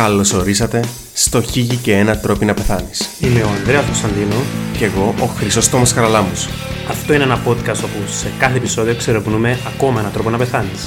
[0.00, 3.08] Καλώς ορίσατε στο Χίγη και ένα τρόπο να πεθάνεις.
[3.20, 4.34] Είμαι ο Ανδρέας Κωνσταντίνο.
[4.78, 6.48] Και εγώ ο Χρυσόστομος Χαραλάμους.
[6.88, 10.86] Αυτό είναι ένα podcast όπου σε κάθε επεισόδιο ξερευνούμε ακόμα έναν τρόπο να πεθάνεις.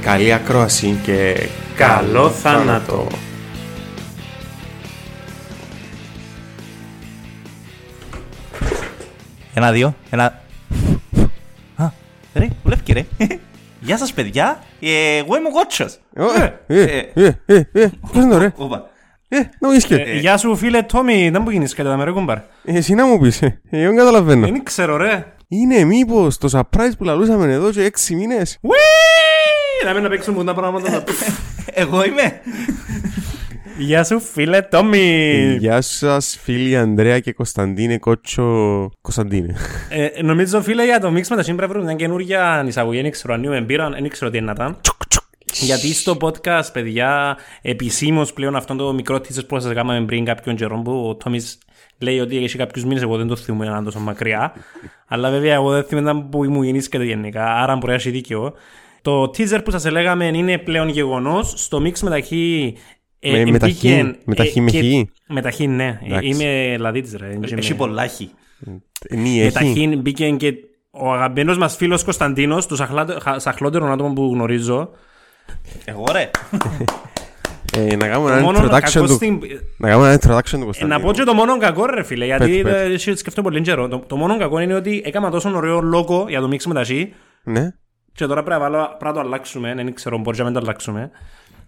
[0.00, 3.06] Καλή ακρόαση και Καλό θάνατο!
[9.54, 10.42] Ένα, δύο, ένα.
[11.76, 11.90] Α,
[12.34, 13.06] ρε, βουλεύει ρε.
[13.86, 15.98] Γεια σας παιδιά, Ε, εγώ είμαι ο Κότσος.
[16.14, 18.52] Ε, ε, ε, ε, ε, πώς είναι το ρε.
[18.56, 18.90] Όπα.
[19.28, 22.38] Ε, να μου είσαι Ε, Γεια σου φίλε Τόμι, δεν μου γίνεις κάτι τα μερέκομπαρ.
[22.64, 24.46] Εσύ να μου πεις, ε, εγώ δεν καταλαβαίνω.
[24.46, 25.26] Δεν ξέρω ρε.
[25.48, 28.76] Είναι μήπως το surprise που λαλούσαμε εδώ και έξι μήνες; Ουί!
[29.84, 31.04] Να μην να παίξουμε τα πράγματα.
[31.82, 32.40] Εγώ είμαι.
[33.78, 35.56] Γεια σου φίλε Τόμι.
[35.58, 39.54] Γεια σας φίλοι Ανδρέα και Κωνσταντίνε Κότσο Κωνσταντίνε.
[39.90, 43.34] Ε, Νομίζω φίλε για το μίξ με τα σύμπρα βρούμε μια καινούργια εισαγωγή, δεν ξέρω
[43.34, 44.76] αν είμαι μπύρα, δεν ξέρω τι είναι να ήταν.
[45.52, 50.56] Γιατί στο podcast, παιδιά, επισήμως πλέον αυτό το μικρό teaser που σας κάναμε πριν κάποιον
[50.56, 51.58] καιρό που ο Τόμις
[51.98, 54.52] λέει ότι έχει κάποιους μήνες, εγώ δεν το θυμούμαι να είναι τόσο μακριά.
[55.06, 58.54] Αλλά βέβαια, εγώ δεν θυμάμαι που μου γεννήσκεται γενικά, άρα μπορεί να έχει δίκιο.
[59.02, 61.52] Το teaser που σας λέγαμε είναι πλέον γεγονός.
[61.56, 61.92] Στο mix
[63.20, 63.88] μεταχεί.
[63.88, 65.32] Με- μεταχεί, μεταχεί με χ.
[65.32, 65.98] Μεταχεί, ναι.
[66.04, 66.26] Εντάξει.
[66.28, 67.26] Είμαι λαδίτη, ρε.
[67.28, 68.20] δεν Έχει είμαι- πολλά χ.
[68.20, 69.44] Ναι, έχει.
[69.44, 70.54] Μεταχεί μπήκε και
[70.90, 72.76] ο αγαπημένος μας φίλος Κωνσταντίνος, ο
[73.36, 74.90] σαχλότερος άτομον που γνωρίζω.
[75.84, 76.30] Εγώ ρε.
[77.76, 79.40] Ε, Να κάνουμε ένα Μόνο introduction κακό του στην-
[79.78, 80.98] Να κάνουμε ένα introduction του Ε, Κωνσταντίνου.
[80.98, 82.72] Να πω και το μόνο κακό, ρε φίλε, γιατί Πες, πες.
[82.88, 83.88] ε, εσύ σκέφτομαι πολύ καιρό.
[83.88, 87.12] Το, το μόνο κακό είναι ότι έκανα τόσο ωραίο logo για το Μιξ με τασιή
[87.44, 87.70] Ναι.
[88.12, 89.74] και τώρα πρέπει να, βάλω, πρέπει να το αλλάξουμε.
[89.74, 91.10] Δεν ξέρω, μπορεί να μην το αλλάξουμε.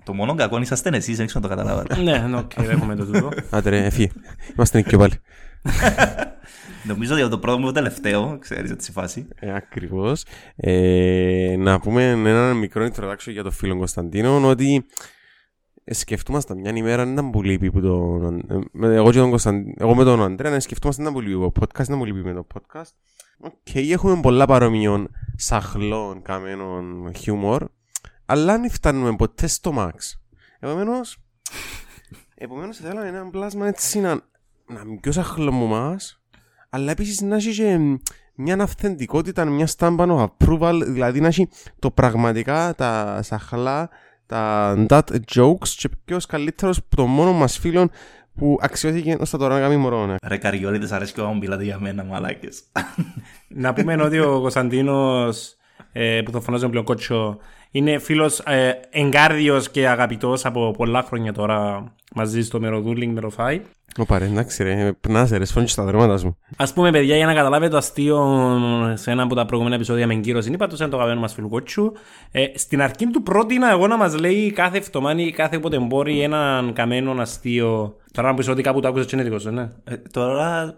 [0.09, 2.03] Το μόνο κακό είσαστε εσείς, δεν ξέρω αν το καταλάβατε.
[2.03, 3.29] ναι, ναι, οκ, έχουμε το τούτο.
[3.51, 4.11] Άντε ρε, εφή.
[4.55, 5.13] Είμαστε εκεί και πάλι.
[6.85, 9.29] Νομίζω ότι από το πρώτο μου το τελευταίο, ξέρεις έτσι η φάση.
[9.35, 10.25] Ε, Ακριβώς.
[10.57, 14.87] Ε, να πούμε ένα μικρό introduction για τον φίλο Κωνσταντίνο ότι
[15.85, 19.29] ε, σκεφτούμαστε μια ημέρα να ήταν που λείπει που τον, ε, με- εγώ, και τον
[19.31, 22.23] Κωνσταν- εγώ με τον Αντρέα να σκεφτούμαστε να που λείπει το podcast, να που λείπει
[22.23, 22.91] με το podcast.
[23.41, 27.65] Οκ, έχουμε πολλά παρομοιών σαχλών, καμένων χιούμορ,
[28.31, 29.93] αλλά δεν φτάνουμε ποτέ στο max.
[30.59, 31.19] Επομένως,
[32.35, 34.15] επομένως θέλω ένα πλάσμα έτσι να,
[34.67, 36.21] να είναι πιο σαχλό μου μας,
[36.71, 37.79] αλλά επίσης να έχει και
[38.35, 43.89] μια αυθεντικότητα, μια στάμπα of approval, δηλαδή να έχει το πραγματικά τα σαχλά,
[44.27, 45.03] τα dad
[45.35, 47.91] jokes και ποιος καλύτερος από τον μόνο μας φίλον
[48.35, 50.07] που αξιώθηκε ως τα τώρα να κάνει μωρό.
[50.07, 50.17] ναι.
[50.23, 52.63] Ρε καριόλιτες αρέσει και όταν μιλάτε για μένα μαλάκες.
[53.49, 55.57] να πούμε ότι ο Κωνσταντίνος
[55.93, 57.39] ε, που το φωνάζουμε πλέον κότσο
[57.79, 61.85] είναι φίλος ε, εγκάρδιος και αγαπητός από πολλά χρόνια τώρα
[62.15, 63.61] μαζί στο Μεροδούλινγκ, Μεροφάι.
[63.99, 66.37] Ωπα ρε, εντάξει ρε, πνάσε ρε, σφώνεις στα δρόματα σου.
[66.57, 68.19] Α πούμε, παιδιά, για να καταλάβετε το αστείο
[68.95, 71.49] σε ένα από τα προηγούμενα επεισόδια με κύριο είπα το σαν το αγαπημένο μας φίλου
[71.49, 71.93] Κότσου.
[72.31, 76.21] Ε, στην αρχή του πρότεινα εγώ να μας λέει κάθε εβδομάδα ή κάθε όποτε μπορεί
[76.21, 77.97] έναν καμένο αστείο.
[78.13, 79.69] Τώρα να πεις ότι κάπου το άκουσες και είναι δικός σου, ναι.
[79.85, 80.75] Ε, Τώρα,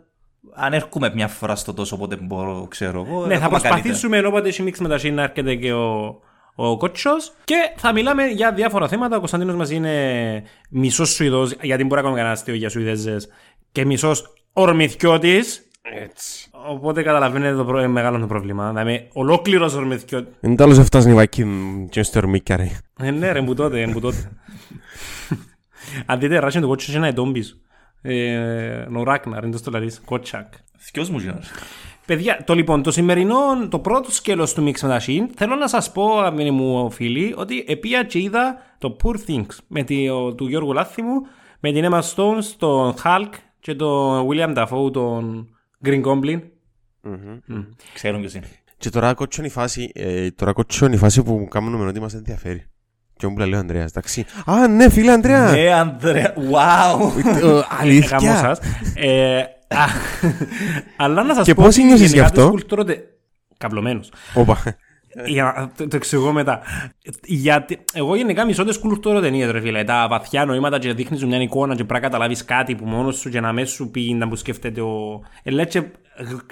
[0.55, 3.27] αν έρχομαι μια φορά στο τόσο πότε μπορώ, ξέρω εγώ.
[3.27, 6.21] Ναι, θα ακόμα προσπαθήσουμε όποτε έχει μίξει μεταξύ να έρχεται και ο,
[6.69, 9.17] ο Κότσος και θα μιλάμε για διάφορα θέματα.
[9.17, 13.29] Ο Κωνσταντίνος μας είναι μισός Σουηδός, γιατί μπορεί να κάνουμε κανένα αστείο για Σουηδέζες
[13.73, 15.69] και μισός ορμηθιώτης.
[15.83, 16.49] Έτσι.
[16.51, 18.69] Οπότε καταλαβαίνετε το προ- μεγάλο το πρόβλημα.
[18.69, 20.33] Δηλαδή, ολόκληρος ορμηθιώτη.
[20.41, 21.47] Εν τέλος έφτασαν οι βακοί
[21.91, 22.71] και στο ορμίκια ρε.
[23.01, 24.31] Ε, ναι, ρε, που τότε, που τότε.
[26.07, 27.61] Αν δείτε, ράσιν το κότσος είναι ένα ετόμπις.
[28.03, 28.37] Ε,
[28.97, 30.53] ο Ράκναρ, είναι το στολαρής, κότσακ.
[30.93, 31.51] Ποιος μου γίνος.
[32.11, 33.37] Παιδιά, το λοιπόν, το σημερινό,
[33.69, 38.03] το πρώτο σκέλος του Mix Machine, θέλω να σας πω, αγαπημένοι μου φίλοι, ότι επία
[38.03, 41.21] και είδα το Poor Things με τη, ο, του Γιώργου Λάθιμου,
[41.61, 43.29] με την Emma Stone, τον Hulk
[43.61, 45.49] και τον William Dafoe, τον
[45.85, 46.41] Green Goblin.
[47.95, 48.47] Ξέρουν ποιος είναι.
[48.79, 52.65] Και τώρα κότσον η φάση, ε, τώρα κότσον η φάση που κάνουμε ότι μας ενδιαφέρει.
[53.17, 54.25] Και όμως που λέει ο Ανδρέας, εντάξει.
[54.47, 55.51] Α, ναι, φίλε Ανδρέα.
[55.51, 57.13] Ναι, Ανδρέα, wow!
[57.17, 58.57] Ε, ε, Γαμώ Αλήθεια.
[59.75, 60.23] Σας.
[60.23, 60.33] Ε, α,
[60.97, 63.05] αλλά να σας Και πω πώς ότι νιώθεις γενικά γι' αυτό; τις κουλτούροτε-
[63.59, 64.13] Καυλωμένος.
[64.35, 64.63] Όπα.
[65.27, 66.61] Για να το, το εξηγώ μετά.
[67.25, 69.85] Γιατί εγώ γενικά μισώ τις κουλτούρο ταινίες ρε φίλε.
[69.85, 73.17] Τα βαθιά νοήματα και δείχνεις σου μια εικόνα και πρέπει να καταλάβεις κάτι που μόνος
[73.17, 75.21] σου και να μέσα σου πει να που σκέφτεται ο...
[75.43, 75.79] Ε, λέει και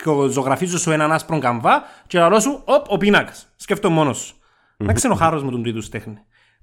[0.05, 3.53] γ- ζωγραφίζω σου έναν άσπρο καμβά και λαλώ σου, οπ, ο πίνακας.
[3.57, 4.35] Σκέφτομαι μόνος σου.
[4.77, 6.15] Να ξέρω ο χάρος μου τον του είδους τέχνη.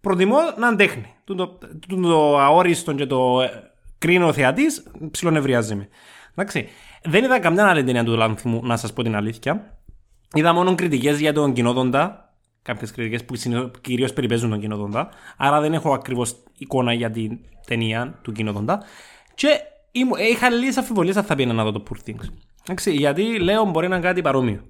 [0.01, 1.13] Προτιμώ να είναι τέχνη.
[1.23, 1.57] Τούν το,
[1.87, 3.49] τούν το αόριστο και το ε,
[3.97, 5.87] κρίνω ο θεατής, ψιλονευριάζει με.
[6.35, 6.67] Εντάξει.
[7.03, 9.77] Δεν είδα καμιά άλλη ταινία του Λάνθιμου, να σας πω την αλήθεια.
[10.33, 12.33] Είδα μόνο κριτικέ για τον κοινόδοντα.
[12.61, 13.35] Κάποιε κριτικέ που
[13.81, 15.09] κυρίω περιπέζουν τον κοινόδοντα.
[15.37, 16.25] Άρα δεν έχω ακριβώ
[16.57, 17.37] εικόνα για την
[17.67, 18.83] ταινία του κοινόδοντα.
[19.33, 19.47] Και
[19.91, 22.29] ήμου- είχα λίγε αμφιβολίε αν θα πήγαινα να δω το Poor Things.
[22.63, 24.61] Εντάξει, γιατί λέω μπορεί να είναι κάτι παρόμοιο.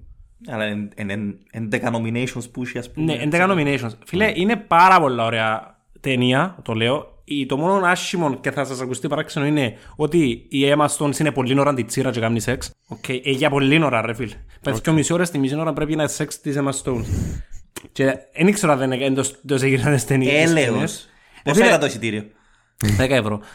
[0.47, 0.65] Αλλά
[0.95, 3.13] είναι 11 nominations που είχε, ας πούμε.
[3.15, 3.89] Ναι, 11 nominations.
[4.05, 7.13] Φίλε, είναι πάρα πολλά ωραία ταινία, το λέω.
[7.27, 11.31] η- το μόνο άσχημο και θα σας ακουστεί παράξενο είναι ότι η Emma Stone είναι
[11.31, 12.71] πολλή ώρα τιτσίρα και κάνει σεξ.
[12.87, 14.33] Οκ, ε, για πολλή ώρα ρε φίλε.
[14.61, 17.05] Πες και μισή ώρα στη μισή ώρα πρέπει να είναι σεξ της Emma Stone.
[17.91, 18.05] Και
[18.37, 20.49] δεν ήξερα αν δεν είναι εντός εντός έγιναν ταινίες.
[20.49, 21.07] Έλεος.
[21.43, 22.23] Πόσο φίλε- era το εισιτήριο;
[22.97, 23.39] 10 ευρώ.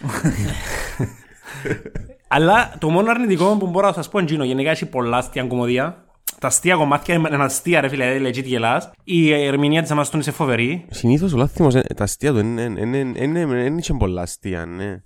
[2.29, 4.45] Αλλά το μόνο αρνητικό που μπορώ να σας πω είναι εκείνο.
[4.45, 6.05] Γενικά έχει πολλά αστεία κομμωδία.
[6.41, 8.91] Τα αστεία κομμάτια είναι αστεία ρε φίλε, δηλαδή legit γελάς.
[9.05, 10.85] Η ερμηνεία της Emma Stone είναι φοβερή.
[10.91, 14.67] Συνήθως ο Λάθιμος, ε, τα αστεία του είναι- είναι- είναι- είναι- είναι είχε πολλά αστεία,
[14.67, 15.03] ναι.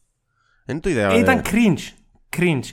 [0.66, 1.12] Δεν το είδα.
[1.12, 1.42] Ε, ήταν ε.
[1.44, 1.78] cringe.
[2.38, 2.64] Cringe.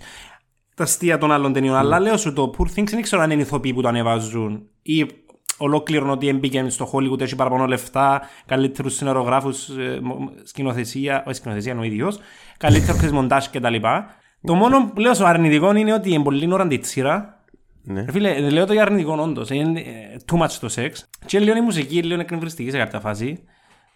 [0.75, 1.75] Τα αστεία των άλλων ταινιών.
[1.75, 5.05] Αλλά λέω σου το Poor Things δεν ξέρω αν είναι ηθοποιοί που το ανεβάζουν ή
[5.57, 11.71] ολόκληρον ότι έμπηκε στο Hollywood, έχει παραπάνω λεφτά, καλύτερους σcenografούς, ε, μο- σκηνοθεσία, όχι σκηνοθεσία
[11.71, 12.19] είναι ο ίδιος,
[12.57, 13.75] καλύτερο μοντάζ κτλ.
[14.43, 17.40] Το μόνο που λέω στο αρνητικό είναι ότι είναι πολύ ώρα αντιτσίρα.
[17.83, 18.01] Ναι.
[18.05, 19.49] Ρε Φίλε, λέω το για αρνητικό όντως.
[19.49, 21.09] Είναι ε, too much το σεξ.
[21.25, 23.43] Και λίγο η μουσική, λίγο εκνευριστική σε κάποια φάση.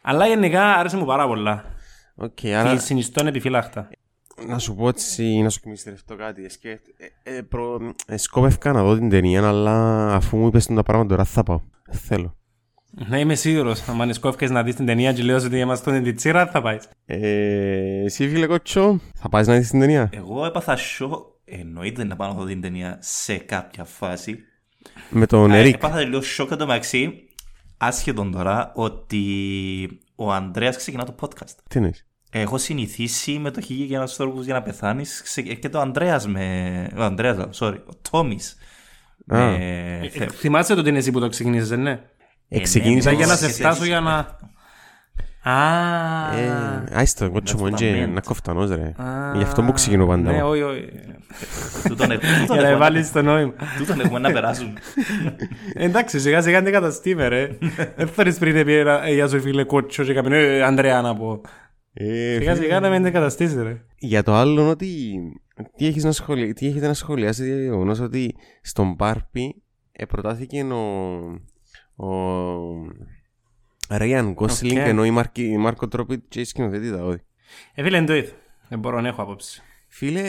[0.01, 1.63] Αλλά γενικά άρεσε μου πάρα πολλά.
[2.15, 3.89] Οκ, Και άρα συνιστώ επιφύλακτα.
[4.47, 6.49] να σου πω έτσι, να σου κομιστερευτώ κάτι.
[6.49, 6.79] Σκέφ...
[7.23, 7.93] Ε, ε, προ...
[8.07, 11.61] ε, σκόπευκα να δω την ταινία, αλλά αφού μου είπες τα πράγματα τώρα θα πάω.
[11.85, 12.35] Δεν θέλω.
[13.07, 13.89] Ναι, είμαι σίγουρος.
[13.89, 16.89] Αν ανεσκόφηκες να δεις την ταινία και λέω ότι είμαστε στον την τσίρα, θα πάεις.
[17.05, 21.33] Ε, εσύ φίλε κότσο, θα πάεις να δεις την ταινία; Εγώ έπαθα σοκ.
[21.59, 24.37] Εννοείται να πάω να δω την ταινία σε κάποια φάση.
[25.09, 25.73] Με τον Ε, Ερικ.
[25.73, 27.13] Έπαθα λίγο σοκ εν τω μεταξύ,
[27.77, 29.21] άσχετον τώρα, ότι
[30.15, 31.55] ο Ανδρέας ξεκινά το podcast.
[31.69, 35.69] Τι εννοείς; Έχω συνηθίσει με το χίλια και ένας τρόπους για να πεθάνεις ξε- και
[35.69, 36.87] το Ανδρέας με...
[36.97, 38.55] Ο Ανδρέας, sorry, ο Τόμις.
[39.27, 39.37] Α.
[39.37, 39.55] Με...
[40.03, 41.99] Ε, θε- Θυμάσαι το ότι είναι εσύ που το ξεκίνησες, ναι.
[42.47, 44.37] Ε, ξεκίνησα Ήταν για να σε σε φτάσω για να...
[45.49, 48.13] Α, Ε, άιστο, κότσο μου, That's what I είναι meant.
[48.13, 48.93] να κοφτανός ρε.
[49.03, 50.31] Α, Γι' αυτό που ξεκινώ πάντα.
[50.31, 50.49] Ναι, εγώ.
[50.49, 50.89] όχι, όχι.
[51.87, 53.53] Τούτον ε- τούτον Για να έχουμε- βάλεις το νόημα.
[53.77, 54.73] Τούτον έχουμε να περάσουμε.
[55.73, 57.57] Εντάξει, σιγά σιγά δεν καταστήμε, ρε.
[57.95, 61.15] Δεν θέλεις πριν πει ένα, «Ε, γεια σου φίλε κότσο και κάποιον, «Ε, Ανδρέα να
[61.15, 61.41] πω.
[61.93, 63.81] Ε, Σιγά σιγά να μην καταστήσεις, ρε.
[63.97, 64.87] Για το άλλο ότι
[65.77, 66.53] τι, έχεις να σχολι...
[66.53, 69.61] τι έχετε να σχολιάσετε για το γεγονός ότι στον Μπάρπι
[69.91, 70.85] ε, προτάθηκε ο,
[71.95, 72.07] ο
[73.89, 74.87] Ριάν Γκόσλινγκ Οκ.
[74.87, 77.21] ενώ η, Μάρκη, η Μάρκο Τρόπιτ και η σκηνοθετή τα όδη.
[77.73, 78.31] Ε, φίλε, δεν το είδα.
[78.69, 79.61] Δεν μπορώ να έχω άποψη.
[79.87, 80.21] Φίλε,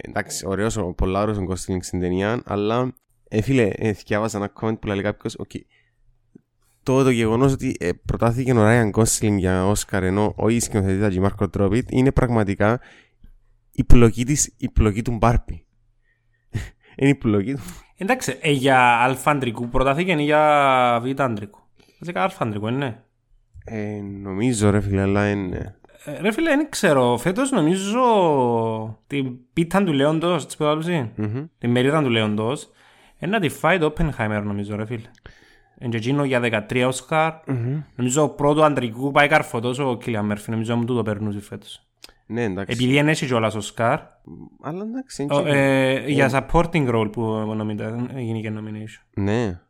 [0.00, 2.92] εντάξει, ωραίος, ο- πολλά ωραίος ο Γκόσλινγκ στην ταινία, αλλά
[3.28, 5.50] ε, φίλε, ε, θυκιάβαζα ένα comment που λέει κάποιος, οκ,
[6.82, 11.08] το, το γεγονός ότι ε, προτάθηκε ο Ράιαν Γκόσλινγκ για Όσκαρ ενώ ο η σκηνοθετή
[11.08, 12.80] και η Μάρκο Τρόπιτ είναι πραγματικά
[13.72, 15.64] η πλοκή, της, η πλοκή του Μπάρπι.
[16.96, 17.62] είναι η πλοκή του.
[17.96, 21.58] Εντάξει, ε, για αλφα αντρικού προτάθηκε ή για β' αντρικού.
[21.98, 23.02] Βασικά αλφα αντρικού, είναι.
[23.64, 25.74] Ε, νομίζω ρε φίλε, αλλά είναι...
[26.04, 27.16] Ε, Ρε φίλε, δεν ξέρω.
[27.16, 28.00] Φέτος νομίζω
[29.06, 31.44] την πίτα του Λέοντος, της πεδάλουση, Μμμ.
[31.58, 32.68] την μερίδα του Λέοντος,
[33.18, 35.10] είναι να τη φάει το Oppenheimer νομίζω ρε φίλε.
[35.78, 37.32] Εν και εκείνο για 13 Όσκαρ.
[37.96, 40.50] Νομίζω ο πρώτο αντρικού πάει καρφωτός ο Κίλιαν Μέρφυ.
[40.50, 41.80] Νομίζω μου τούτο περνούσε φέτος.
[42.26, 42.72] Ναι, εντάξει.
[42.72, 43.98] Επειδή δεν έχει κιόλας Όσκαρ,
[44.62, 47.22] Αλλά εντάξει, ο, είναι ε, για supporting role που
[47.56, 49.22] νομίτα- έγινε και nomination.
[49.22, 49.60] Ναι.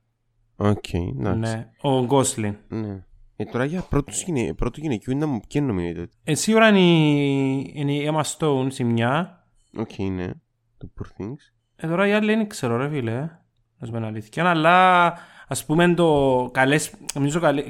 [0.56, 1.40] Οκ, εντάξει.
[1.40, 2.54] Ναι, ο Γκόσλιν.
[2.68, 3.04] Ναι.
[3.36, 4.54] Ε, τώρα για πρώτο, γυναι...
[4.54, 6.06] πρώτο γυναικείο είναι μου ποιο nominated.
[6.24, 9.44] Ε, σίγουρα είναι η, είναι η Emma Stone η μια.
[9.78, 10.30] Οκ, ναι.
[10.78, 11.52] Το Poor Things.
[11.76, 13.12] Ε, τώρα οι άλλοι δεν ξέρω ρε φίλε.
[13.12, 13.30] ε.
[13.78, 14.50] Να σου πω την αλήθεια.
[14.50, 15.12] Αλλά
[15.48, 17.64] ας πούμε το καλές, νομίζω καλέ,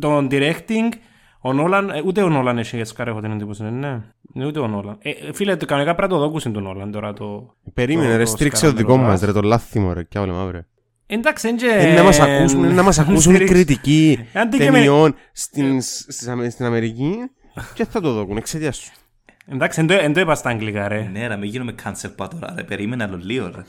[0.00, 0.88] το directing,
[1.40, 4.02] ο Νόλαν, ε, ούτε ο Νόλαν έχει εσκάρ έχω την εντύπωση, ναι, ναι.
[4.34, 4.98] Ναι, ούτε ο Νόλαν.
[5.02, 7.54] Ε, ε, φίλε, το κανονικά πρέπει να το δόκουσαν τον Νόλαν τώρα το...
[7.74, 9.08] Περίμενε το- ρε, το στρίξε το σκάνδαλο, δικό τώρα.
[9.12, 10.66] μας ρε, το λάθιμο ρε, κι άλλο μαύρε.
[11.18, 11.66] Εντάξει, είναι και...
[11.66, 15.14] Είναι να μας ακούσουν, είναι να μας ακούσουν οι στηρίξ- κριτικοί Αντί και με- ταινιών
[15.32, 17.14] στην, στις Αμε- στην Αμερική
[17.74, 18.92] και θα το δώκουν εξαιτίας σου.
[19.46, 21.08] Εντάξει, δεν το- δεν το είπα στα αγγλικά, ρε.
[21.12, 22.62] Ναι, ρε, μην γίνουμε cancel πά τώρα, ρε.
[22.62, 23.62] Περίμενε άλλο λίγο, ρε.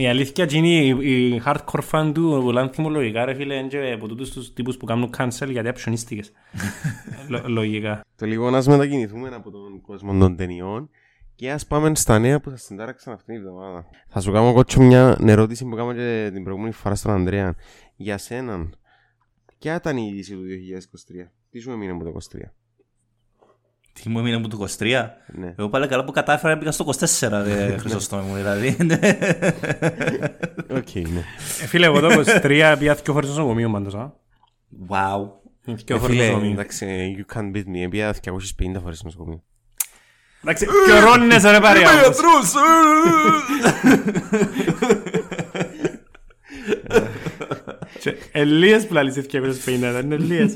[0.00, 4.08] Η αλήθεια είναι η, η hardcore fan του πουλάνε θυμολογικά ρε φίλε είναι και από
[4.08, 6.32] τούτους τους τύπους που κάνουν cancel γιατί αψιονίστηκες.
[7.28, 8.00] Λο- Λογικά.
[8.16, 10.90] Το λίγο να μετακινηθούμε από τον κόσμο των ταινιών
[11.36, 13.86] και ας πάμε στα νέα που θα συντάραξαν αυτήν την εβδομάδα.
[14.08, 17.54] Θα σου κάνω κότσο μια ερώτηση που κάναμε και την προηγούμενη φορά στον Ανδρέα.
[17.96, 18.74] Για σέναν,
[19.58, 20.40] ποια ήταν η είδηση του
[21.24, 21.28] 2023.
[21.50, 22.38] Τι σου έμεινε από το 23.
[23.92, 25.04] Τι μου έμεινε από το 23.
[25.32, 25.54] Ναι.
[25.58, 28.76] Εγώ πάλι καλά που κατάφερα να πήγα στο 24, ρε Χρυσόστομο μου, δηλαδή.
[30.70, 31.24] Οκ, ναι.
[31.62, 33.94] Ε, φίλε, εγώ το 23 πια δυο φορές στο νοσοκομείο πάντως.
[33.94, 34.12] α.
[34.88, 35.28] Wow.
[35.64, 36.52] Δυο Ε, φορές στο Φίλε, νοσοκομείο.
[36.52, 37.76] εντάξει, you can't beat me.
[37.84, 39.42] Επία 250 φορές στο νοσοκομείο.
[40.48, 41.88] Εντάξει, και ο Ρόνινες ρε παρέα.
[41.90, 42.52] όμως.
[48.00, 50.54] Και Ελίες που λαλείς 250, δεν είναι ελίες.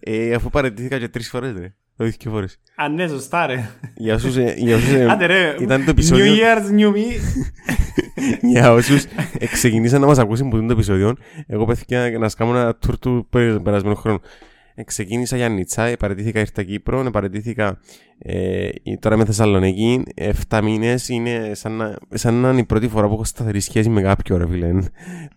[0.00, 1.74] Ε, αφού παραιτήθηκα και τρεις φορές, ρε.
[1.96, 2.58] Όχι δύο φορές.
[2.76, 3.70] Α, ναι, σωστά ρε.
[3.94, 7.20] Για όσους, ε, για όσους, ε, Άντε ρε, ήταν το New επεισόδιο, Year's, New Me.
[8.52, 9.04] για όσους
[9.38, 12.94] ε, ξεκινήσαν να μας ακούσουν που είναι το επεισόδιο, εγώ πέθηκα να σκάμω ένα tour
[13.00, 13.28] του
[13.62, 14.20] περασμένου χρόνου.
[14.74, 17.78] Ε, ξεκίνησα για Νιτσά, παραιτήθηκα ήρθα Κύπρο, παραιτήθηκα
[18.18, 18.68] ε,
[19.00, 20.02] τώρα με Θεσσαλονίκη.
[20.48, 23.88] 7 μήνες είναι σαν να, σαν να είναι η πρώτη φορά που έχω σταθερή σχέση
[23.88, 24.72] με κάποιο ρε φίλε,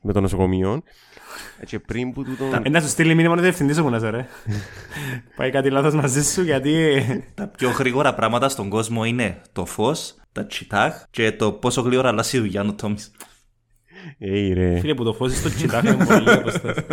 [0.02, 0.84] με το νοσοκομείο.
[1.60, 2.62] Ε, Και πριν που τούτο.
[2.64, 4.26] Ε, Να σου στείλει μήνυμα ο διευθυντής μου να σε ρε.
[5.38, 6.74] Πάει κάτι λάθος μαζί σου γιατί...
[7.34, 12.10] Τα πιο γρήγορα πράγματα στον κόσμο είναι το φως, τα τσιτάχ και το πόσο γρήγορα
[12.10, 12.96] αλλάζει η δουλειά του Τόμι.
[14.18, 14.80] Ε, ρε.
[14.80, 16.86] Φίλε που το φως στο τσιτάχ είναι πολύ απόσταση.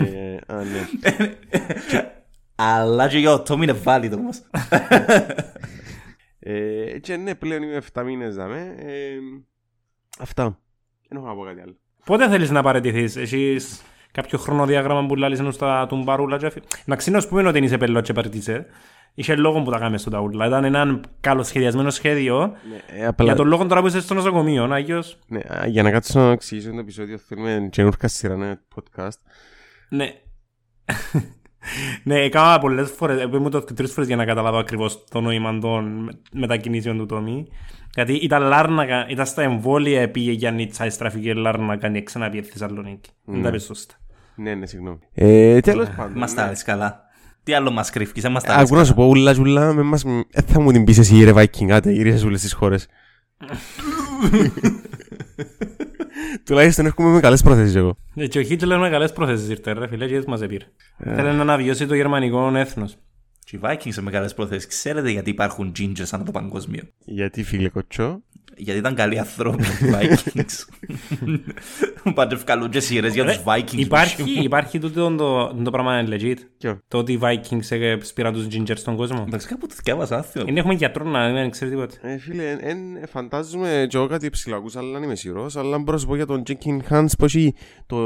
[0.00, 0.86] Ε, α, ναι.
[2.54, 4.28] Αλλά και για ο Τόμι είναι βάλει όμω.
[6.38, 8.74] Ε, και ναι, πλέον είμαι 7 μήνες δάμε.
[8.78, 9.14] Ε,
[10.18, 10.58] αυτά.
[11.08, 11.76] Δεν έχω να πω κάτι άλλο.
[12.04, 16.96] Πότε θέλεις να παραιτηθείς, έχεις κάποιο χρονοδιάγραμμα που λάλεις ενώ στα τουμπαρούλα και αφή- Να
[16.96, 18.66] ξέρω, ας πούμε, ότι είσαι πελό και παραιτήσε.
[19.18, 20.46] Είχε λόγο που τα κάνουμε στο ταούλα.
[20.46, 22.38] Ήταν ένα καλοσχεδιασμένο σχέδιο.
[22.70, 25.18] Ναι, ε, απλά, Για τον λόγο τώρα που είσαι στο νοσοκομείο, Άγιος.
[25.26, 29.18] ναι, α, για να κάτσω να εξηγήσω το επεισόδιο, θέλουμε καινούργια σειρά, ένα podcast.
[29.88, 30.06] Ναι.
[32.04, 35.58] ναι, έκανα πολλές φορές, ε, μου το τρεις φορές για να καταλάβω ακριβώς το νόημα
[35.58, 37.46] των μετακινήσεων του Τόμι.
[37.94, 43.10] Γιατί ήταν Λάρνακα, ήταν στα εμβόλια πήγε για Νίτσα, εστραφήκε Λάρνακα και ξαναπήγε στη Θεσσαλονίκη.
[43.24, 43.94] Δεν τα πες σωστά.
[44.34, 44.98] Ναι, ναι, συγγνώμη.
[45.14, 46.18] Ε, τέλος πάντων.
[46.18, 46.36] Μας ναι.
[46.36, 47.06] τα λες καλά.
[47.48, 49.82] Τι άλλο μας κρύφει, δεν μα τα Ακούω λες να σου πω, ούλα ζούλα, με
[49.82, 52.86] μας, ε, θα μου την πεις εσύ ρε Viking, άτε, γύρισες όλες τις χώρες.
[56.44, 57.96] Τουλάχιστον έρχομαι με καλές προθέσεις εγώ.
[58.14, 60.64] Ναι, και ο Χίτλερ με καλές προθέσεις ήρθε ρε φίλε και έτσι μας επήρε.
[61.04, 62.96] Θέλει να αναβιώσει το γερμανικό έθνος.
[63.44, 64.66] Και οι Vikings σε μεγάλε προθέσεις.
[64.66, 66.82] Ξέρετε γιατί υπάρχουν gingers ανά το παγκόσμιο.
[67.04, 68.22] Γιατί φίλε κοτσό.
[68.58, 70.64] Γιατί ήταν καλοί άνθρωποι οι Vikings.
[72.14, 73.76] Πάντε ευκαλούν και σειρές για Ρε, τους Vikings.
[73.76, 76.36] Υπάρχει, υπάρχει τούτο το, το πράγμα είναι legit.
[76.58, 79.24] Ποιο; Το ότι οι Vikings ε, σπήραν τους gingers στον κόσμο.
[79.26, 80.44] Εντάξει, κάπου το διάβασα άθιο.
[80.46, 81.94] Είναι έχουμε γιατρό να δεν ξέρει τίποτα.
[82.02, 85.92] Ε, φίλε, εν, εν, φαντάζομαι και εγώ κάτι ψηλακούσα, αλλά δεν είμαι σίγουρος, αλλά μπορώ
[85.92, 87.54] να σου πω για τον Jenkins Hans πως έχει
[87.86, 87.96] το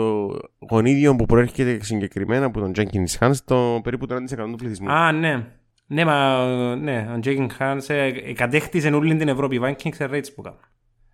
[0.71, 4.91] γονίδιο που προέρχεται συγκεκριμένα από τον Jenkins Hans το περίπου το 1% του πληθυσμού.
[4.91, 5.45] Α, ναι.
[5.93, 6.45] Ναι, μα
[6.77, 9.57] ναι, ο Τζέικιν Χάνς ε, κατέχτησε όλη την Ευρώπη.
[9.57, 10.59] Οι Vikings σε rates που κάνουν.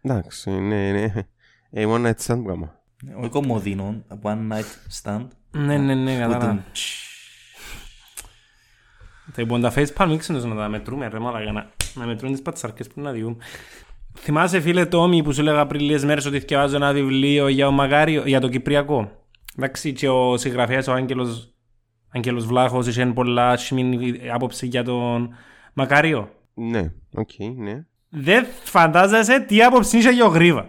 [0.02, 1.12] Εντάξει, ναι, ναι.
[1.70, 2.74] Ε, μόνο έτσι σαν πράγμα.
[3.22, 5.26] Ο κομμωδίνο, one night stand.
[5.50, 6.46] Ναι, ναι, ναι, Που κατάλαβα.
[6.46, 6.64] τον-
[9.34, 12.42] Τα λοιπόν τα face palm ήξερες να τα μετρούμε ρε μάλακα να, να μετρούν τις
[12.42, 13.40] πατσαρκές που να διούν.
[14.18, 17.70] Θυμάσαι φίλε Τόμι που σου λέγα πριν λίγες μέρες ότι διαβάζω ένα βιβλίο για, ο
[17.70, 19.24] Μαγάριο, για το Κυπριακό.
[19.56, 21.54] Εντάξει και ο συγγραφέας ο Άγγελος,
[22.14, 25.34] Άγγελος Βλάχος είχε πολλά άσχημη άποψη για τον
[25.72, 26.30] Μακάριο.
[26.54, 27.84] Ναι, οκ, ναι.
[28.08, 30.68] Δεν φαντάζεσαι τι άποψη είχε για ο Γρίβα.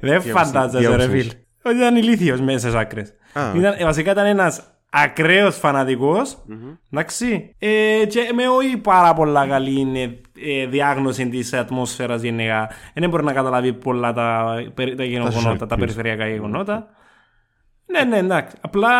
[0.00, 1.18] Δεν άποψη- τι φαντάζεσαι ρε άποψη φίλ.
[1.26, 3.12] είχε; Ότι ήταν ηλίθιος μέσα στις άκρες.
[3.32, 6.38] Α, Ήταν, ε, βασικά ήταν ένας ακραίος φανατικός,
[6.90, 9.86] εντάξει, ε, και με όχι πάρα πολλά καλή
[10.46, 12.70] ε, διάγνωση της ατμόσφαιρας γενικά.
[12.94, 15.78] Δεν μπορεί να καταλάβει πολλά τα, περι- τα γεγονότα, τα social cues.
[15.78, 16.88] περιφερειακά γεγονότα.
[17.92, 18.56] Ναι, ναι, εντάξει.
[18.60, 18.90] Απλά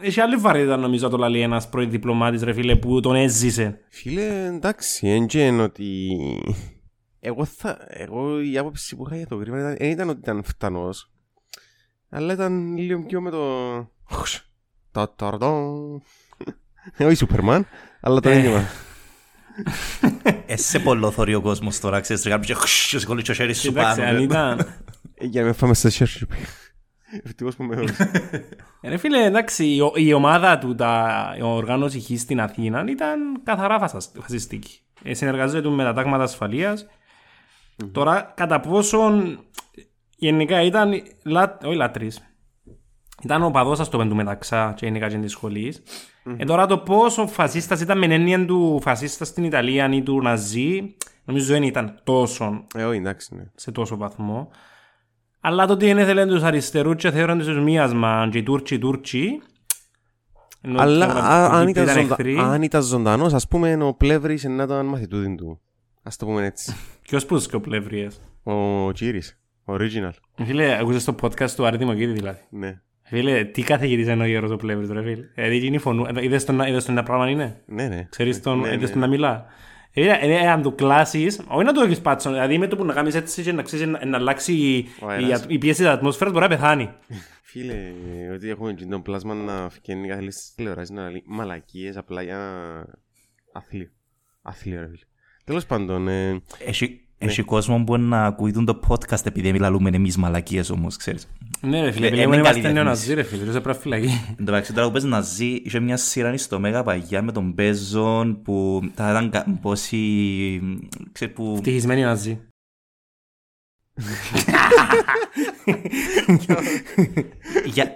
[0.00, 3.80] έχει άλλη βαρύτητα νομίζω το λέει ένας πρώην διπλωμάτης ρε φίλε που τον έζησε.
[3.90, 6.10] Φίλε, εντάξει, έντια ότι...
[7.20, 10.42] Εγώ, θα, εγώ η άποψη που είχα για το γρήγορα ήταν, δεν ήταν ότι ήταν
[10.44, 11.10] φτανός,
[12.08, 13.44] αλλά ήταν λίγο πιο με το...
[14.92, 16.02] Τα ταρδόν.
[16.98, 17.66] Όχι Σούπερμαν,
[18.00, 18.32] αλλά το Ε.
[18.36, 18.64] ένιωμα.
[20.46, 23.96] Εσύ πολλό θωρεί ο κόσμος τώρα, ξέρεις, τριγάρει και χσσ, σηκώνει το χέρι σου Εντάξει,
[24.00, 24.10] πάνω.
[24.10, 24.22] αν ρε.
[24.22, 24.58] ήταν...
[25.14, 26.26] Ε, Για να με φάμε στα χέρια.
[27.24, 28.10] Ευτυχώς που με έδωσε.
[28.80, 32.84] Ε, Ρε φίλε, εντάξει, η, ο- η ομάδα του, τα, η οργάνωση Χ στην Αθήνα
[32.88, 34.78] ήταν καθαρά φασασ- φασιστική.
[35.02, 36.86] Ε, συνεργαζόταν με τα τάγματα ασφαλείας.
[37.92, 39.38] Τώρα, κατά πόσον
[40.16, 42.20] γενικά ήταν, λα, όχι λάτρης,
[43.22, 45.82] ήταν ο παδός ας το πεν του μεταξά και γενικά και της σχολής.
[46.36, 50.96] Ε, τώρα το πόσο φασίστας ήταν με έννοια του φασίστας στην Ιταλία ή του Ναζί,
[51.24, 53.42] νομίζω δεν ήταν τόσο Ε, όχι, εντάξει, ναι.
[53.54, 54.50] σε τόσο βαθμό.
[55.44, 59.42] Αλλά το ότι δεν ήθελαν τους αριστερούς και θεωρούν τους μίασμα και οι Τούρκοι Τούρκοι.
[60.60, 62.14] ενώ Αλλά θεωρούν α- ότι αν οι ήταν, ήταν ζωντα...
[62.14, 62.38] εχθροί.
[62.38, 65.60] αν ήταν ζωντανός, ας πούμε, ο Πλεύρης να ήταν μαθητούδιν του.
[66.02, 66.76] Ας το πούμε έτσι.
[67.08, 68.20] Ποιος πούς και ο πλευρίες.
[68.42, 69.36] Ο Τσίρης.
[69.66, 70.10] Original.
[70.44, 72.40] Φίλε, ακούσες το podcast του Άρη Δημοκίδη δηλαδή.
[72.50, 72.80] Ναι.
[73.02, 76.04] Φίλε, τι καθηγητής είναι ο Γέρος ο πλεύρης ρε φίλε; Δηλαδή εκείνη φωνού.
[76.06, 78.06] Ε, Είδες τον, είδες τον ένα πράγμα είναι; Ναι, ναι.
[78.10, 78.88] Ξέρεις τον, Ναι, είδες ναι.
[78.90, 79.46] τον να μιλά.
[79.94, 82.84] Ε, ε, ε, αν το κλάσεις, όχι να το έχεις πάτσο, δηλαδή με το που
[82.84, 85.40] να κάνεις έτσι και να ξέρεις να, να αλλάξει η, Ο αέρας.
[85.42, 86.90] η, η πίεση της ατμόσφαιρας μπορεί να πεθάνει.
[87.42, 87.92] Φίλε,
[88.34, 92.22] ότι έχουμε και το πλάσμα να φκένει κάθε λίστα στις τηλεοράσεις να λέει μαλακίες απλά
[92.22, 92.38] για
[93.52, 93.88] αθλείο.
[94.42, 95.02] Αθλείο, ρε φίλε.
[95.44, 100.70] Τέλος πάντων, ε, Έχει- Έχει κόσμο που να ακούει το podcast επειδή μιλούμε εμείς μαλακίες
[100.70, 101.28] όμως, ξέρεις.
[101.64, 103.82] Ναι ρε φίλε, Ε, επειδή είναι είμαστε καλή νεοναζί ρε φίλε, δεν σε πρέπει να
[103.82, 104.24] φυλακή.
[104.28, 107.32] Εν τω μεταξύ τώρα που παίζει να ζει, είχε μια σειρά στο Μέγα Παγιά με
[107.32, 110.00] τον Μπέζον που θα ήταν κα- πόσοι...
[111.12, 111.52] Ξέρεις που...
[111.56, 112.40] Ευτυχισμένοι ναζί.
[117.64, 117.92] Για...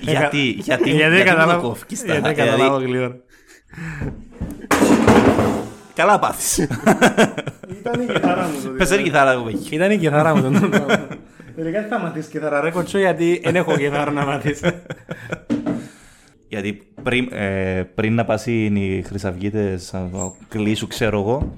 [0.00, 1.52] Γιατί, γιατί, Γιατί γιατί καταλάβω.
[1.56, 3.16] μου το κόφκεις τα- Γιατί δηλαδή, καταλάβω γλύωρα.
[5.94, 6.56] Καλά πάθεις.
[6.58, 8.74] Ήταν η κιθάρα μου.
[8.76, 9.74] Πες ρε κιθάρα εγώ έχει.
[9.74, 10.58] Ήταν η κιθάρα μου.
[11.56, 11.70] τον πράγμα.
[11.72, 14.60] Τελικά δεν θα μάθεις κιθάρα ρε κοτσό γιατί δεν έχω κιθάρα να μάθεις.
[16.48, 21.56] Γιατί πριν, ε, πριν να πας οι χρυσαυγίτες να το κλείσου ξέρω εγώ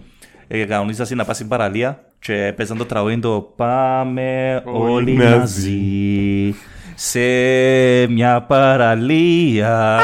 [0.48, 5.38] ε, κανονίζασαι να πας στην παραλία και παίζαν το τραγούδι το «Πάμε όλοι μαζί».
[5.38, 6.54] μαζί
[6.94, 7.20] σε
[8.06, 9.98] μια παραλία».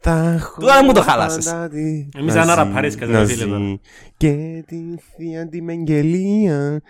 [0.00, 1.44] Τα Τώρα μου το χάλασες.
[1.44, 3.48] πάντα τη- Εμείς να σαν ζει, αραπαρίσκα, να ρε φίλε, ζει.
[3.48, 3.78] τώρα.
[4.16, 4.76] Και τη
[5.16, 6.80] θεία τη Μεγγελία.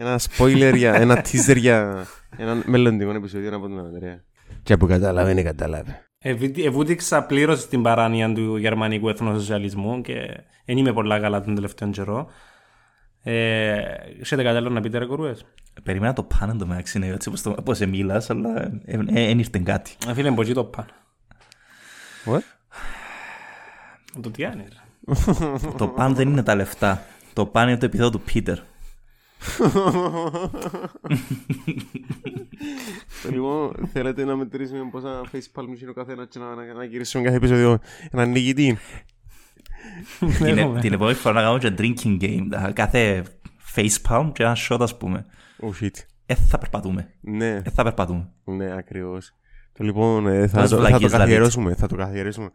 [0.00, 4.22] Ένα spoiler για, ένα teaser για ένα μελλοντικό επεισόδιο από τον Ανδρέα.
[4.62, 6.02] Και που κατάλαβε, είναι κατάλαβε.
[6.18, 10.14] Ευούτι- Εβούτυξα πλήρως στην παράνοια του γερμανικού εθνοσοσιαλισμού και
[10.64, 12.26] δεν είμαι πολλά καλά τον τελευταίο καιρό.
[13.22, 13.82] Ε,
[14.20, 15.44] Έχετε κάτι άλλο να πείτε, ρε κορούες.
[15.82, 19.58] Περιμένω το πάνω το μεταξύ, είναι έτσι όπως, το, όπως σε μίλας, αλλά δεν ήρθε
[19.58, 19.90] κάτι.
[20.08, 20.88] Ε, Φίλε, μπορεί το πάνω.
[22.24, 22.40] What?
[24.22, 25.12] Το τι είναι, ρε.
[25.76, 27.02] το πάνω δεν είναι τα λεφτά.
[27.32, 28.58] Το πάνω είναι το επίπεδο του Πίτερ.
[33.30, 37.36] Λοιπόν, θέλετε να μετρήσουμε πόσα facepalm είναι ο καθένας και να, να, να γυρίσουμε κάθε
[37.36, 37.78] επεισόδιο
[38.10, 38.78] έναν νικητή;
[40.38, 40.80] την, Έχουμε.
[40.80, 42.46] την επόμενη φορά να κάνουμε και drinking game.
[42.50, 43.24] τα- Κάθε
[43.74, 45.26] facepalm και ένα shot, ας πούμε.
[45.62, 45.90] Oh shit.
[46.26, 47.14] Ε, θα περπατούμε.
[47.20, 48.30] Ναι, Ε, θα περπατούμε.
[48.44, 49.34] ναι, ακριβώς.
[49.72, 51.30] Το λοιπόν, ε, θα, Πόσες το, θα το βλακίες, δηλαδή.
[51.30, 52.50] καθιερώσουμε, θα το καθιερώσουμε.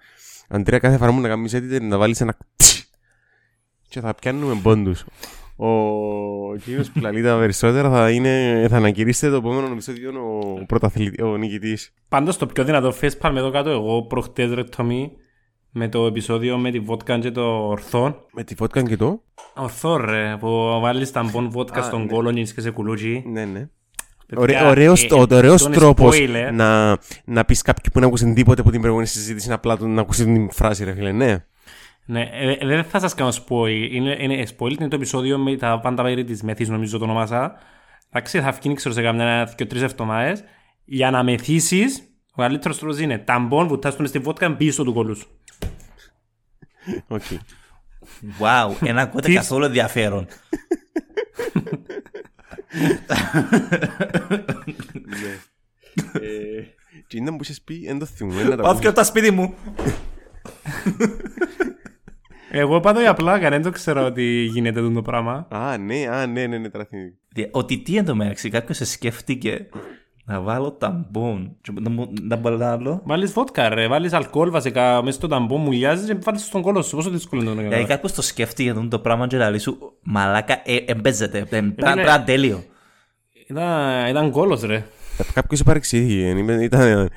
[0.47, 2.85] Αντρέα, κάθε φορά μου να κάνεις editor να βάλεις ένα τσι
[3.89, 5.05] και θα πιάνουμε πόντους.
[5.55, 11.21] Ο κύριος που λαλεί τα περισσότερα θα, είναι, θα ανακηρύσσεται το επόμενο επεισόδιο ο, πρωταθλητή,
[11.23, 11.93] ο νικητής.
[12.09, 15.11] Πάντως το πιο δυνατό facepalm εδώ κάτω, εγώ προχτές ρε Τόμι,
[15.71, 18.25] με το επεισόδιο με τη βότκα και το ορθό.
[18.33, 19.21] Με τη φώτκα και το;
[19.55, 22.07] Ορθό ρε, που βάλεις ταμπον βότκα Α, στον ναι.
[22.07, 23.23] κόλο και σε κουλούτσι.
[23.27, 23.69] Ναι, ναι.
[24.35, 26.49] Παιδιά, Ωραί, ωραίος, ε, το, το ωραίος τον τρόπος spoiler.
[26.53, 29.93] να, να πεις κάποιον που δεν άκουσε τίποτε από την προηγούμενη συζήτηση να απλά τον-
[29.93, 31.45] να ακούσει την φράση ρε φίλε, ναι.
[32.05, 33.87] Ναι, ε, δεν θα σας κάνω spoil.
[33.91, 37.55] Είναι, είναι spoil είναι το επεισόδιο με τα πάντα μέρη της Μεθής, νομίζω το ονομάσα.
[38.11, 40.43] Εντάξει, θα βγει ξέρω σε καμιά και τρεις εβδομάδες.
[40.85, 45.17] Για να μεθύσεις, ο καλύτερος τρόπος είναι ταμπον που τάστον στη βότκα πίσω του κόλους
[45.17, 45.27] σου.
[47.07, 47.21] Οκ.
[48.39, 50.27] Wow, ένα ακούτε Τι- καθόλου ενδιαφέρον.
[56.13, 56.63] Ε,
[57.07, 58.81] Και είναι που είχες πει, δεν το θυμούμαι να τα Πάω πούμε.
[58.81, 59.53] και από τα σπίτι μου.
[62.55, 65.47] Εγώ πάντω για πλάκα, δεν το ξέρω ότι γίνεται αυτό το πράγμα.
[65.49, 67.15] Α, ναι, α, ναι, ναι, ναι, τώρα θυμήθηκα.
[67.33, 69.65] Δι- Ότι τι εντωμεταξύ, κάποιος σε σκέφτηκε
[70.25, 71.55] να βάλω ταμπόν.
[71.61, 73.01] Και Να μου- να μπορώ να άλλο.
[73.05, 76.95] Βάλεις βότκα ρε, βάλεις αλκοόλ βασικά μέσα στο ταμπον, μουλιάζεις και βάλεις στον κόλο σου.
[76.95, 77.95] Πόσο δύσκολο είναι το να Δηλαδή κάνεις.
[77.95, 81.37] κάποιος το σκέφτηκε αυτό το πράγμα και λέει σου μαλάκα ε, εμπέζεται.
[81.37, 82.63] Ε, Πρέπει Είναι- πρέπει να είναι τέλειο.
[83.49, 84.75] Ήταν, ήταν κόλος ρε.
[85.17, 87.09] Ε, Κάποιος υπαρξήθηκε, είμαι- ήταν...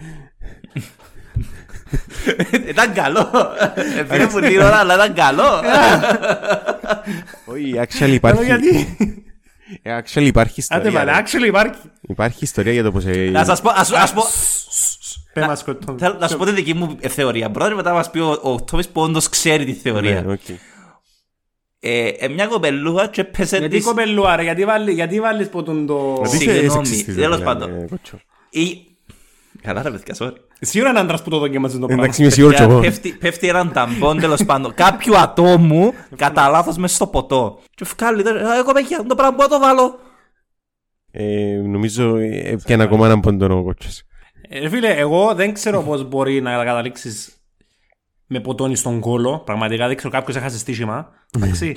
[2.69, 3.31] Ήταν καλό.
[3.99, 5.63] Ε, Πήρε πολύ ώρα αλλά ήταν καλό.
[7.45, 8.45] Όχι, actually υπάρχει...
[8.45, 8.97] γιατί;
[9.83, 10.91] Ε, Actually υπάρχει Άντε ιστορία.
[11.05, 11.23] βάλε, ρε.
[11.25, 11.79] actually υπάρχει.
[12.01, 13.05] Υπάρχει ιστορία για το πώς...
[13.05, 14.23] ε, Να σας πω, ας ας πω,
[15.33, 15.95] Πέ μας σκοτώ.
[15.99, 17.51] θέλω να σου πω τη δική μου ε, θεωρία.
[17.51, 20.25] Πρώτα μετά μας πει ο- ο Τόμις που όντως ξέρει τη Ναι, θεωρία.
[20.29, 20.49] οκ.
[21.81, 23.85] Ε, ε, Μια κοπελούα και πέσε Γιατί της...
[23.85, 26.15] κοπελούα ρε, γιατί βάλει- γιατί βάλεις ποτούν το...
[26.23, 27.71] Γιατί Συγγνώμη, είσαι σεξιστής, ρε, τέλος φίλε, πάντων.
[27.71, 28.21] ε, κότσο.
[28.51, 28.79] η-
[29.63, 30.33] Καλά ρε παιδιά, sorry.
[30.61, 32.03] Σίγουρα είναι άντρας που το δοκίμασε το πράγμα.
[32.03, 32.85] Εντάξει, είμαι σίγουρος κι Παιδιά, εγώ.
[32.85, 37.59] Πέφτει, πέφτει έναν ταμπόν τέλος πάντων κάποιου ατόμου κατά λάθος μέσα στο ποτό.
[37.75, 39.99] Και φκάλει, τώρα, «Α, εγώ παιδιά, το πράγμα μπορώ να το βάλω.
[41.11, 44.03] Ε, Νομίζω ε, πιάνε ακόμα έναν πόντο ο κότσος.
[44.49, 47.31] Ε, φίλε, εγώ δεν ξέρω πώς μπορεί να καταλήξεις
[48.27, 49.43] με ποτόνι στον κόλο.
[49.45, 51.09] Πραγματικά δεν ξέρω, κάποιος έχασε στήσιμα.
[51.37, 51.77] Εντάξει.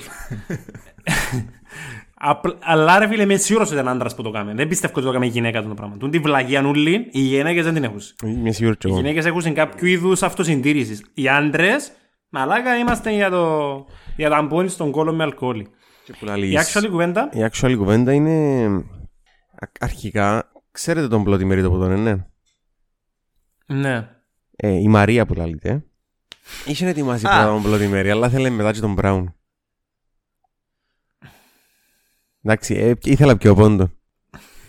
[2.22, 4.52] Απλ- Αλλά ρε φίλε, είμαι σίγουρος ότι ήταν άντρας που το κάνει.
[4.52, 5.96] Δεν πιστεύω ότι το κάνει η γυναίκα του το πράγμα.
[5.96, 7.98] Τούν τη βλαγία νουλή, οι γυναίκες δεν την έχουν.
[8.24, 9.00] Είμαι σίγουρος κι Οι εγώ.
[9.00, 11.04] γυναίκες έχουν κάποιο είδους αυτοσυντήρησης.
[11.14, 11.92] Οι άντρες,
[12.28, 13.84] μαλάκα, είμαστε για το,
[14.16, 15.62] για τα μπόνι στον κόλο με αλκοόλ.
[16.04, 18.64] Και που Η λαλείς- actual κουβέντα, Η actual κουβέντα είναι...
[19.60, 22.26] α- Αρχικά, ξέρετε τον πλώτη μερίδο που τον είναι;
[23.66, 24.08] ναι.
[24.56, 25.84] Ε, η Μαρία που λαλείτε.
[26.66, 27.30] Είχε ετοιμάσει Α.
[27.30, 29.34] πρώτα τον πλώτη μέρη, αλλά θέλει μετά και τον Μπράουν.
[32.44, 33.90] Εντάξει, ε, ήθελα πιο πόντο.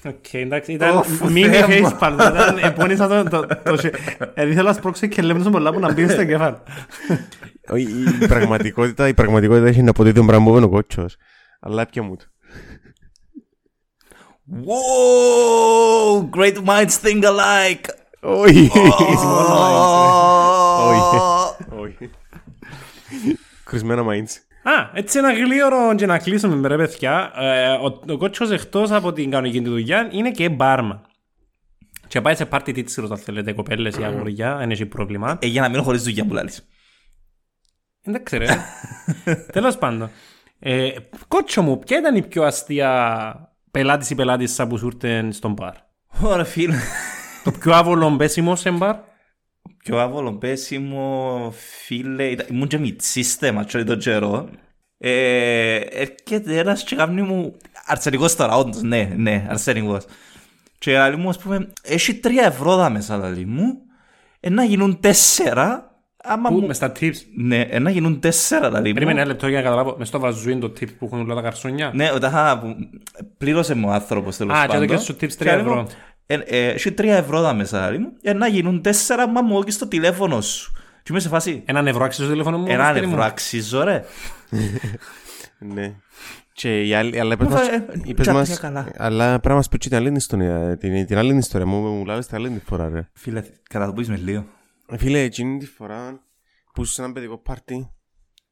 [0.05, 1.89] Οκ, εντάξει, ήταν Ωφ, mini Θεέ μου.
[1.89, 2.13] facepalm.
[2.13, 3.89] Ήταν, επώνυσα το, το, το, το,
[4.33, 6.57] ε, ήθελα να σπρώξω και λέμε πολλά που να μπει στο κεφάλι.
[7.69, 7.87] Όχι,
[8.21, 11.15] η πραγματικότητα, η πραγματικότητα έχει να αποδίδει τον Μπράουν που είναι ο κότσος.
[11.59, 12.25] Αλλά πια μου το.
[14.65, 17.85] Wow, great minds think alike.
[18.21, 18.71] Όχι.
[18.73, 18.89] Oh.
[21.81, 22.09] Όχι.
[23.63, 24.50] Κρυσμένα minds.
[24.63, 27.31] Α, έτσι ένα γλίωρο και να κλείσουμε ρε παιδιά.
[27.35, 31.01] Ε, ο, ο κότσος εκτός από την κανονική του δουλειά είναι και μπάρμα.
[32.07, 35.37] Και πάει σε πάρτι τίτσιρος, αν θέλετε, κοπέλες ή αγοριά, δεν έχει πρόβλημα.
[35.41, 36.67] Ε, για να μείνω χωρίς δουλειά που λάλλεις.
[38.03, 38.47] Εντάξει ρε.
[39.53, 40.09] Τέλος πάντων.
[40.59, 40.91] Ε,
[41.27, 45.73] κότσο μου, ποια ήταν η πιο αστεία πελάτης ή πελάτησα που σου ήρθε στον μπαρ;
[46.21, 46.77] Ωραία φίλε.
[47.43, 48.95] Το πιο άβολο πέσιμο σε μπαρ;
[49.83, 51.53] Πιο άβολο πέσιμο,
[51.85, 54.49] φίλε, ήταν- ήμουν και μητσίστε ματσό τον καιρό.
[54.97, 60.05] Ε, έρχεται ένας και κάνει μου, αρσενικός τώρα, όντως, ναι, ναι, αρσενικός.
[60.77, 63.77] Και λέει μου, ας πούμε, έχει τρία ευρώ δα μέσα, λέει μου,
[64.39, 66.67] ε, να γίνουν τέσσερα, άμα Πού, μου...
[66.67, 68.93] μες στα tips; Ναι, ε, να γίνουν τέσσερα, λέει μου.
[68.93, 69.95] Περίμενε ένα λεπτό για να καταλάβω.
[69.97, 71.91] Μες στο βαζούιν το tip που έχουν όλα τα καρσόνια.
[71.95, 72.75] Ναι, όταν είχα- που-
[73.37, 74.83] πλήρωσε μου ο άνθρωπος τέλος Α, και πάντων.
[74.83, 75.87] έδωκες σου tips τρία Και λέω, ευρώ.
[76.31, 79.57] Ε, ε, έχει τρία ευρώ δα μέσα, λέει μου, ε, να γίνουν τέσσερα, μα μου
[79.57, 80.71] όχι στο τηλέφωνο σου.
[81.03, 82.65] Και είμαι σε φάση, Έναν ευρώ άξιζε το τηλέφωνο μου.
[82.67, 83.13] Ένα κύριε μου.
[83.13, 84.03] ευρώ αξίζω ρε.
[85.73, 85.95] Ναι.
[86.53, 88.91] Και η άλλη, αλλά είπες Ε, μας, ε, είπες τσάπια μας, καλά.
[88.97, 92.05] αλλά πρέπει να μας πεις και την άλλη ιστορία, την, την άλλη ιστορία μου, μου
[92.05, 93.09] λάβεις την άλλη φορά ρε.
[93.13, 94.45] Φίλε, κατά το πεις με λίγο.
[94.89, 96.23] Ε, Φίλε, εκείνη τη φορά
[96.73, 97.89] που είσαι σε ένα παιδικό πάρτι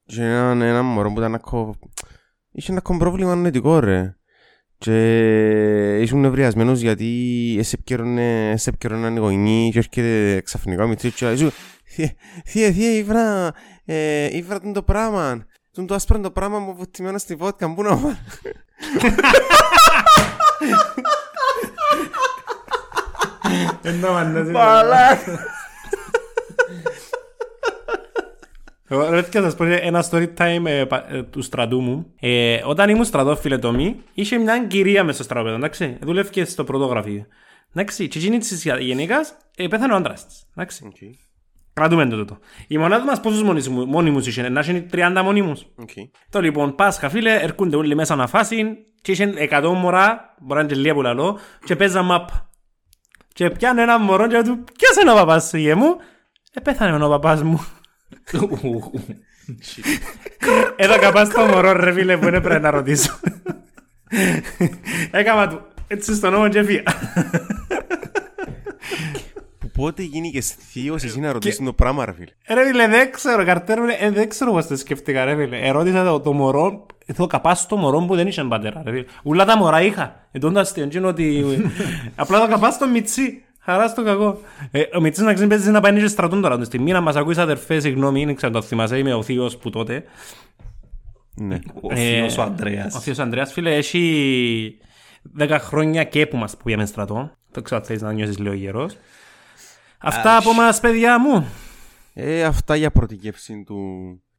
[0.06, 1.76] και έναν, έναν μωρό που ήταν ακό...
[2.52, 4.19] Είχε ένα ακόμη πρόβλημα νοητικό ρε.
[4.82, 11.14] Και ήσουν νευριασμένος γιατί σε επικαιρώνε- σε επικαιρώναν οι γονείς και έρχεται ξαφνικά ο μητσής
[11.14, 11.52] και λέει σου
[11.84, 12.12] «Θεία,
[12.46, 13.52] θεία, θεία, ήβρα,
[13.86, 15.46] ε, ήβρα τον το πράγμα.
[15.72, 18.18] Τον το άσπρο το πράγμα μου βοτιμένο στη βότκα, πού να βάλω».
[23.84, 24.08] Εγώ
[28.90, 32.14] ρε, θα σας πω ένα story time ε, πα- ε, του στρατού μου.
[32.20, 35.98] Ε, όταν ήμουν στρατό φιλετομή, είχε μια κυρία μέσα στο στρατόπεδο, εντάξει.
[36.02, 37.26] Δούλευκε στο πρώτο γραφείο.
[37.74, 40.46] Εντάξει, και εκείνη της γενίκας ε, πέθανε ο άντρας της.
[40.56, 40.88] Εντάξει.
[41.74, 42.38] Κρατούμε το τούτο.
[42.68, 45.66] Η μονάδα μας πόσους μόνιμους, μόνιμους είχε, να είχε 30 μόνιμους.
[45.76, 45.90] Οκ.
[46.30, 50.60] Το λοιπόν, Πάσχα φίλε, έρχονται όλοι μέσα να φάσουν και είχε 100 μωρά, μπορεί να
[50.60, 52.30] είναι και λίγα που λαλώ, και παίζαν μαπ.
[53.34, 55.96] Και πιάνω ένα μωρό και του, ποιος είναι ο παπάς σου, γε μου;
[56.54, 57.66] Ε, πέθανε με ο παπάς μου.
[60.76, 63.20] Εδώ καπάς στο μωρό ρε φίλε που είναι πρέπει να ρωτήσω.
[65.12, 66.84] Έκαμα του, έτσι στον νόμο και φύγα.
[69.58, 72.32] Που πότε γίνηκες θείος εσύ να ρωτήσεις το πράγμα ρε φίλε.
[72.48, 75.68] Ρε φίλε, δεν ξέρω, καρτέρ μου, ε, δεν ξέρω πώς το σκέφτηκα ρε φίλε.
[75.68, 76.86] Ερώτησα το, το μωρό,
[77.18, 79.06] το καπάς στο μωρό που δεν είχε πατέρα ρε φίλε.
[79.24, 80.28] Ούλα τα μωρά είχα.
[80.32, 81.44] Εντών το αστείο, είναι ότι
[82.16, 83.44] απλά το καπάς στο μιτσί.
[83.60, 84.40] Χαρά στο κακό.
[84.72, 86.58] Ε, ο Μιτσής να ξέρει παίζει να πάει και στρατούν τώρα.
[86.58, 89.70] τη στιγμή να μας ακούεις αδερφέ, συγγνώμη, δεν ξέρω το θυμάσαι, είμαι ο θείος που
[89.70, 90.04] τότε.
[91.36, 91.60] Ναι.
[91.82, 93.00] Ο θείος ο Ο Ανδρέας.
[93.00, 94.78] θείος Ανδρέας, φίλε, έχει
[95.40, 97.32] 10 χρόνια και που μας πήγαμε στρατό.
[97.52, 98.98] Το ξέρω αν θέλεις να νιώσεις λίγο γερός.
[99.98, 101.48] Αυτά από μας, παιδιά μου.
[102.14, 103.78] Ε, αυτά για πρώτη γεύση του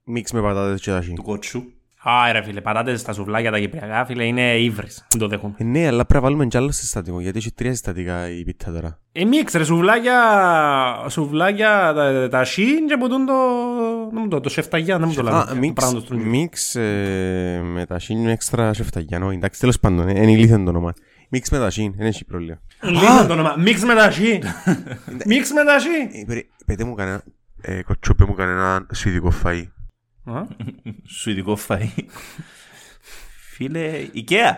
[0.04, 1.12] μίξ με πατάτες και ταχύ.
[1.12, 1.62] Του κότσου.
[2.02, 5.06] Α, ρε φίλε, πατάτες στα σουβλάκια τα κυπριακά, φίλε, είναι ύβρις.
[5.10, 5.54] Δεν το δέχομαι.
[5.58, 8.72] Ε, ναι, αλλά πρέπει να βάλουμε κι άλλο συστατικό, γιατί έχει τρία συστατικά η πίτα
[8.72, 8.98] τώρα.
[9.12, 10.20] Ε, μίξ, ρε, σουβλάκια,
[11.08, 13.32] σουβλάκια, τα, τα σιν και ποτούν το,
[14.12, 15.58] να μου το, το σεφταγιά, να μου το Α, λάβει.
[15.58, 16.30] μίξ, Πράγμα το στρογγυλό.
[16.30, 19.30] μίξ ε, με τα σιν έξτρα σεφταγιανό.
[19.30, 20.92] Εντάξει, τέλος πάντων, ε, είναι ηλίθεν το όνομα.
[21.28, 22.60] Μίξ με τα σιν, δεν έχει πρόβλημα.
[22.82, 24.42] Λίγο το όνομα, μίξ με τα σιν.
[25.26, 26.20] Μίξ με τα σιν.
[26.20, 27.22] Ε, περί- Πετε μου κανένα,
[27.60, 29.62] ε, κοτσόπε μου κανένα σουηδικό φαΐ.
[30.32, 30.46] Α,
[31.04, 31.88] Σουηδικό φαΐ.
[33.52, 34.52] Φίλε, Ikea.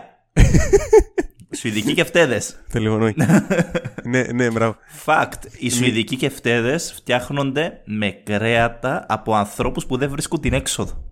[1.55, 2.63] Σουηδικοί κεφτέδες.
[2.71, 3.11] Τελειώνω.
[4.11, 4.75] ναι, ναι, μπράβο.
[5.05, 5.43] Fact.
[5.57, 11.11] Οι Σουηδικοί κεφτέδες φτιάχνονται με κρέατα από ανθρώπους που δεν βρίσκουν την έξοδο.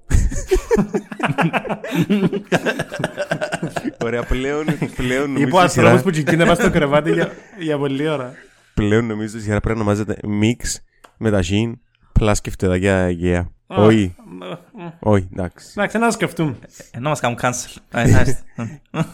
[4.03, 7.77] Ωραία, πλέον, πλέον Είπα νομίζω η ανθρώπους σειρά, που τσικίνε πας στο κρεβάτι για, για
[7.77, 8.33] πολλή ώρα.
[8.73, 10.81] πλέον νομίζω η σειρά πρέπει να ονομάζεται μίξ
[11.17, 11.79] με τα σιν
[12.11, 13.51] πλά σκεφτεδάκια γεία.
[13.79, 15.67] Α, Όχι, ε, ε, όχι, εντάξει.
[15.75, 16.55] Εντάξει, να σκεφτούμε.
[16.91, 17.75] Ε, Να μας κάνουν cancel.
[17.97, 18.43] Α, ευχαριστώ.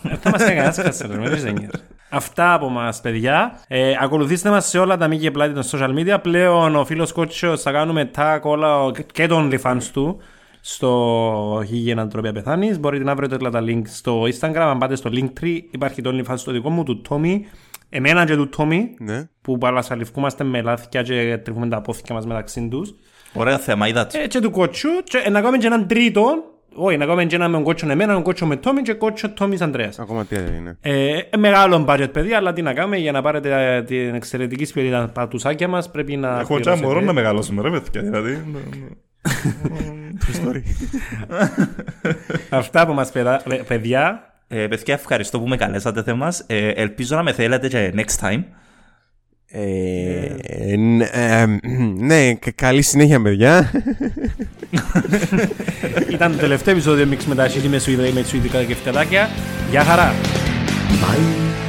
[0.02, 1.70] Δεν θα μας κάνει κανένας κασέρ, με ζένιες.
[2.10, 3.60] Αυτά από μας, παιδιά.
[3.68, 6.18] Ε, ακολουθήστε μας σε όλα τα μη και πλάτη των social media.
[6.22, 10.18] Πλέον ο φίλος Κότσιος θα κάνουμε tag όλα και τον OnlyFans του
[10.62, 12.80] στο Χίγη Ανατροπία Πεθάνης.
[12.80, 14.56] Μπορείτε να βρείτε όλα τα link στο Instagram.
[14.56, 17.40] Αν πάτε στο Linktree υπάρχει το OnlyFans το δικό μου, του Tommy.
[17.90, 19.30] Εμένα και του Tommy, Ναι.
[19.42, 22.94] που παρασαλευκούμαστε με λάθηκια και τρίβουμε τα απόθηκια μας μεταξύ τους.
[23.34, 24.20] Ωραίο θέμα, είδατε.
[24.22, 26.24] Ε, και του κότσου και να κάνουμε και έναν τρίτο,
[26.76, 29.30] όχι, να κάνουμε και έναν με τον κότσο εμένα, έναν κότσο με Τόμι και κότσο
[29.30, 30.00] Τόμις Ανδρέας.
[30.00, 30.78] Ακόμα τρία είναι.
[30.82, 34.74] Ε, ε, μεγάλο budget παιδιά, αλλά τι να κάνουμε για να πάρετε ε, την εξαιρετική
[34.74, 36.88] ποιότητα τα τουσάκια μας πρέπει να Έχω και πληρώσετε.
[36.88, 38.44] μωρό να μεγαλώσουμε ρε παιδιά, δηλαδή.
[42.50, 44.22] Αυτά από μας παιδα- ε, παιδιά.
[44.48, 46.44] Ε, παιδιά, ευχαριστώ που με καλέσατε θέμας.
[46.48, 48.44] Ε, ελπίζω να με θέλετε και next time.
[49.50, 51.46] Ε, ναι, ε,
[51.98, 53.72] ναι, κα- καλή συνέχεια, παιδιά.
[56.12, 57.68] Ήταν το τελευταίο επεισόδιο Mix με τα Σίδη
[58.14, 59.30] με Σουηδικά και Φτεδάκια.
[59.70, 60.14] Γεια χαρά!
[61.02, 61.67] Bye.